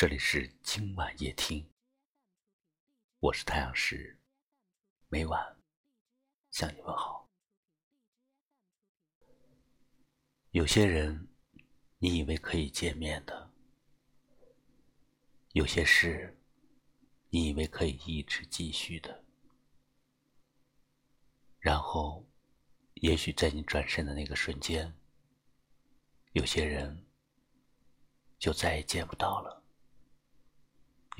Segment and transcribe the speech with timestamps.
[0.00, 1.70] 这里是今晚夜听，
[3.18, 4.18] 我是太阳石，
[5.10, 5.58] 每晚
[6.50, 7.28] 向你问好。
[10.52, 11.28] 有些人，
[11.98, 13.52] 你以为可以见面的；
[15.52, 16.34] 有些事，
[17.28, 19.22] 你以为可以一直继续的。
[21.58, 22.26] 然后，
[22.94, 24.98] 也许在你转身的那个瞬间，
[26.32, 27.06] 有些人
[28.38, 29.60] 就再也见不到了。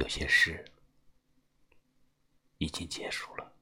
[0.00, 0.64] 有些事
[2.56, 3.52] 已经结束了。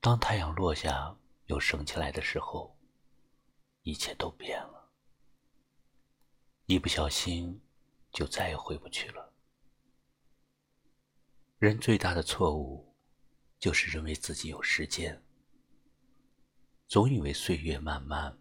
[0.00, 2.74] 当太阳落下又升起来的时候，
[3.82, 4.90] 一切都变了。
[6.64, 7.60] 一不小心，
[8.10, 9.30] 就再也回不去了。
[11.58, 12.94] 人最大的错误，
[13.58, 15.22] 就是认为自己有时间，
[16.88, 18.38] 总以为岁月漫漫，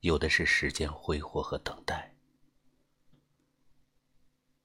[0.00, 2.13] 有的是时间挥霍和等待。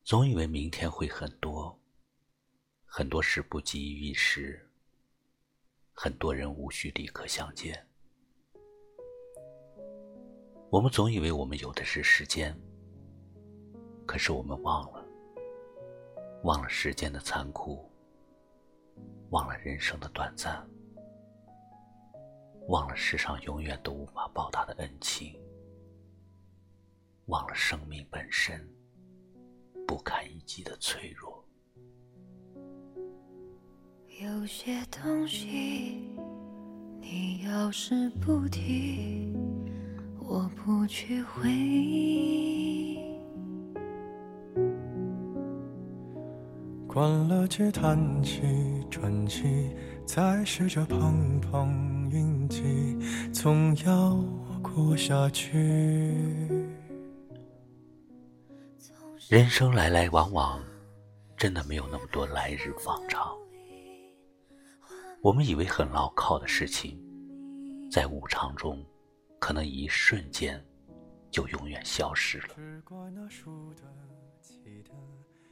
[0.03, 1.79] 总以为明天会很多，
[2.83, 4.67] 很多事不急于一时，
[5.93, 7.85] 很多人无需立刻相见。
[10.71, 12.59] 我们总以为我们有的是时间，
[14.07, 15.05] 可是我们忘了，
[16.43, 17.87] 忘了时间的残酷，
[19.29, 20.67] 忘了人生的短暂，
[22.67, 25.39] 忘了世上永远都无法报答的恩情，
[27.27, 28.67] 忘了生命本身。
[29.89, 31.43] 不堪一击的脆弱。
[34.21, 36.07] 有些东西，
[37.01, 39.33] 你要是不提，
[40.19, 42.99] 我不去回忆。
[46.87, 48.43] 关了机，叹气，
[48.91, 52.95] 喘气，再试着碰碰运气，
[53.33, 54.23] 总要
[54.61, 56.68] 过下去。
[59.29, 60.59] 人生来来往往，
[61.37, 63.37] 真的没有那么多来日方长。
[65.21, 66.99] 我们以为很牢靠的事情，
[67.91, 68.83] 在无常中，
[69.37, 70.59] 可能一瞬间
[71.29, 72.55] 就永远消失了。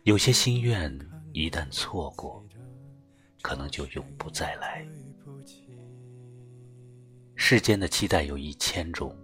[0.02, 0.92] 有些心愿
[1.32, 2.44] 一旦错过，
[3.44, 4.84] 可能就永不再来。
[7.36, 9.16] 世间的期待有一千种，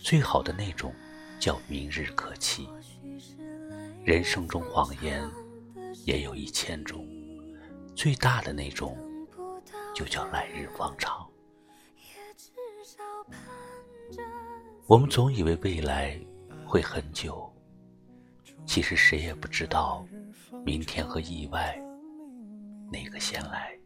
[0.00, 0.90] 最好的那种
[1.38, 2.66] 叫明日可期。
[4.04, 5.22] 人生中谎言
[6.06, 7.06] 也有一千种，
[7.94, 8.96] 最大的那种
[9.94, 11.28] 就叫来日方长。
[14.86, 16.18] 我们总以为未来
[16.64, 17.52] 会很久，
[18.64, 20.06] 其实谁也不知道
[20.64, 21.78] 明天和意外
[22.90, 23.78] 哪个先来。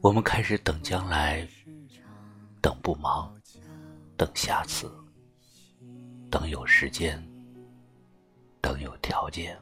[0.00, 1.46] 我们开始等将来，
[2.60, 3.32] 等不忙，
[4.16, 4.92] 等下次。
[6.34, 7.24] 等有时间，
[8.60, 9.56] 等有条件，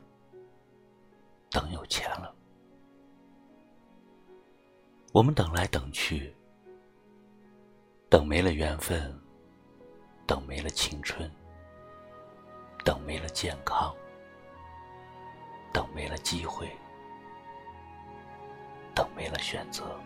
[1.50, 2.34] 等有钱了，
[5.12, 6.34] 我们等来等去，
[8.08, 9.14] 等没了缘分，
[10.26, 11.30] 等没了青春，
[12.86, 13.94] 等没了健康，
[15.74, 16.74] 等没了机会，
[18.94, 20.00] 等没了选择，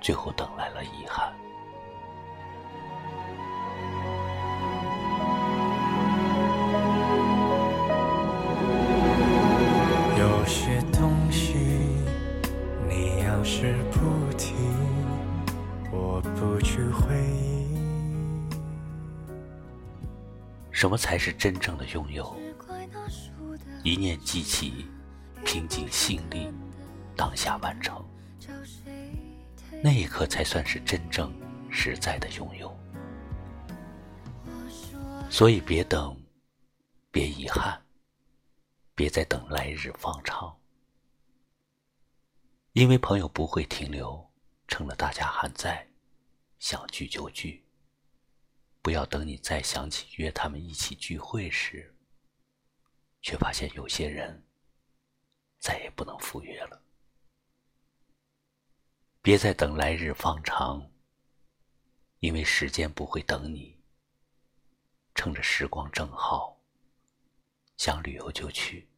[0.00, 1.32] 最后等来了遗憾。
[20.78, 22.40] 什么才是真正的拥有？
[23.82, 24.86] 一念记起，
[25.44, 26.48] 拼尽心力，
[27.16, 28.08] 当下完成，
[29.82, 31.34] 那一刻才算是真正
[31.68, 32.72] 实在的拥有。
[35.28, 36.16] 所以别等，
[37.10, 37.76] 别遗憾，
[38.94, 40.56] 别再等来日方长。
[42.74, 44.24] 因为朋友不会停留，
[44.68, 45.84] 成了大家还在，
[46.60, 47.67] 想聚就聚。
[48.88, 51.94] 不要等你再想起约他们一起聚会时，
[53.20, 54.42] 却发现有些人
[55.58, 56.82] 再也不能赴约了。
[59.20, 60.90] 别再等来日方长，
[62.20, 63.78] 因为时间不会等你。
[65.14, 66.58] 趁着时光正好，
[67.76, 68.88] 想旅游就去。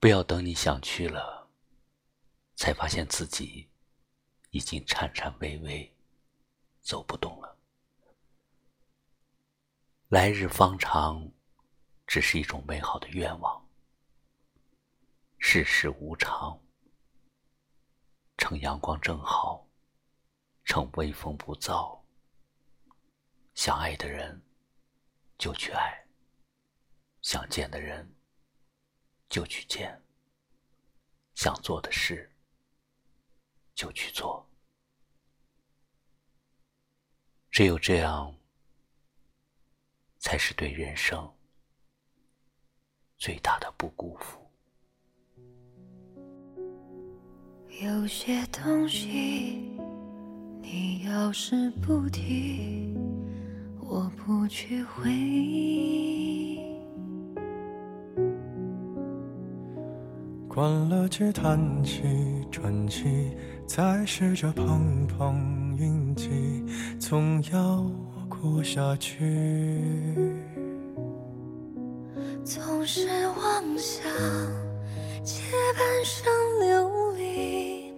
[0.00, 1.50] 不要等你想去了。
[2.56, 3.68] 才发现自己
[4.52, 5.94] 已经颤颤巍巍，
[6.80, 7.41] 走不动。
[10.12, 11.26] 来日方长，
[12.06, 13.66] 只是一种美好的愿望。
[15.38, 16.60] 世事无常，
[18.36, 19.66] 趁阳光正好，
[20.66, 21.98] 趁微风不燥，
[23.54, 24.38] 想爱的人
[25.38, 26.06] 就去爱，
[27.22, 28.14] 想见的人
[29.30, 29.98] 就去见，
[31.34, 32.30] 想做的事
[33.74, 34.46] 就去做。
[37.50, 38.36] 只有这样，
[40.22, 41.28] 才是对人生
[43.18, 44.38] 最大的不辜负。
[47.82, 49.68] 有些东西，
[50.60, 52.96] 你要是不提，
[53.80, 56.60] 我不去回忆。
[60.48, 62.02] 关了机，叹气，
[62.48, 63.36] 转机，
[63.66, 66.64] 再试着碰碰运气，
[67.00, 67.90] 总要
[68.42, 69.20] 过下去。
[72.44, 74.02] 总是妄想
[75.22, 75.40] 借
[75.78, 76.24] 半生
[76.58, 77.92] 流离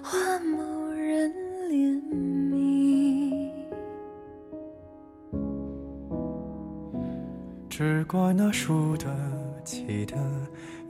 [0.00, 1.32] 换某人
[1.68, 2.00] 怜
[2.48, 3.50] 悯，
[7.68, 9.06] 只怪那输得
[9.64, 10.16] 起的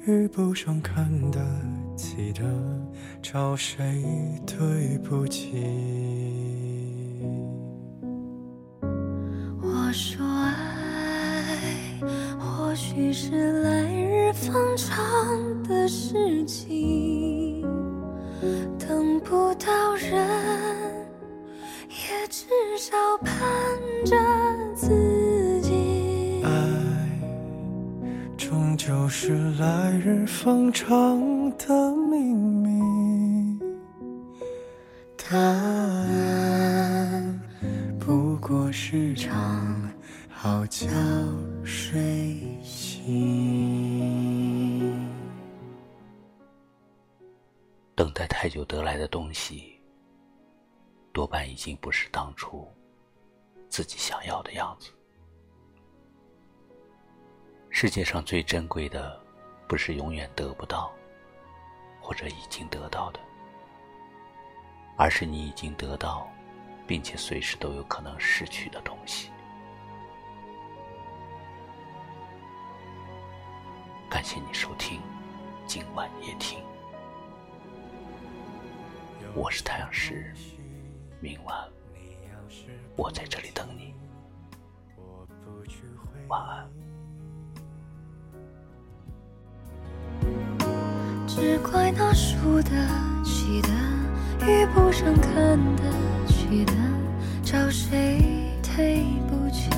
[0.05, 1.41] 遇不上看得
[1.97, 2.45] 起的，
[3.23, 4.05] 找谁
[4.47, 6.58] 对不起？
[9.89, 11.47] 我说爱
[12.39, 14.93] 或许是来日方长
[15.63, 17.63] 的事情，
[18.79, 20.13] 等不到人，
[21.89, 22.45] 也至
[22.77, 22.95] 少
[23.25, 23.35] 盼
[24.05, 24.15] 着
[24.75, 26.43] 自己。
[26.45, 26.51] 爱
[28.37, 31.19] 终究是来日方长
[31.57, 33.59] 的秘密，
[35.17, 36.28] 答案
[38.69, 39.91] 我时常
[40.29, 40.87] 好觉
[41.65, 43.03] 睡醒。
[47.95, 49.81] 等待太久得来的东西，
[51.15, 52.69] 多半已经不是当初
[53.71, 54.91] 自己想要的样子。
[57.71, 59.19] 世界上最珍贵的，
[59.67, 60.93] 不是永远得不到，
[62.03, 63.21] 或者已经得到的，
[64.99, 66.31] 而是你已经得到，
[66.89, 69.31] 并且随时都有可能失去的东西。
[74.09, 74.99] 感谢你收听
[75.67, 76.61] 今晚夜听。
[79.35, 80.35] 我是太阳石，
[81.21, 81.55] 明晚
[82.97, 83.95] 我在这里等你，
[86.29, 86.67] 晚安。
[91.27, 92.71] 只怪那输得
[93.23, 93.69] 起的
[94.47, 95.93] 遇不上看得
[96.49, 96.73] 起的，
[97.43, 98.25] 找谁
[98.75, 99.69] 对不起？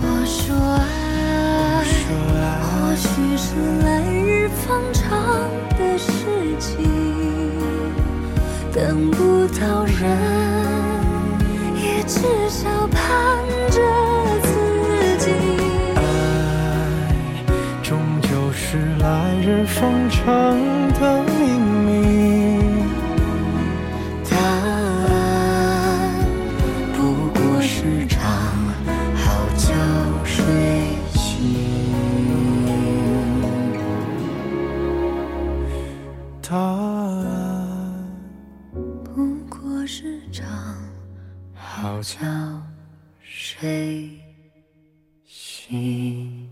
[0.00, 0.82] 我说爱，
[2.60, 2.66] 或
[2.96, 3.06] 许
[3.36, 3.54] 是
[3.84, 5.06] 来日方长
[5.78, 6.10] 的事
[6.58, 6.90] 情，
[8.74, 10.02] 等不到人，
[11.76, 12.18] 也至
[12.48, 12.98] 少盼
[13.70, 13.80] 着
[14.42, 14.48] 自
[15.24, 15.30] 己。
[15.94, 16.00] 爱
[17.80, 20.58] 终究是来日方长
[41.80, 42.18] 好觉
[43.22, 44.10] 睡
[45.24, 46.50] 醒